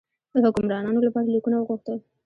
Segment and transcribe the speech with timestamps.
[0.33, 1.97] د حکمرانانو لپاره لیکونه وغوښتل.